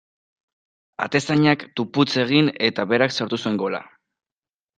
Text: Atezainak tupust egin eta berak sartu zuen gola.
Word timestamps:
Atezainak 1.05 1.65
tupust 1.81 2.15
egin 2.23 2.49
eta 2.71 2.87
berak 2.95 3.15
sartu 3.19 3.41
zuen 3.45 3.61
gola. 3.65 3.85